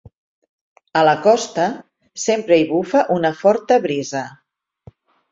A 1.01 1.01
la 1.07 1.11
costa, 1.25 1.65
sempre 2.23 2.57
hi 2.61 2.65
bufa 2.71 3.03
una 3.17 3.31
forta 3.43 3.77
brisa. 3.85 4.23